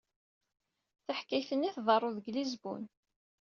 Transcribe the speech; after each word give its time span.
Taḥkayt-nni 1.05 1.69
tḍerru 1.75 2.09
deg 2.15 2.25
Lisbun. 2.35 2.83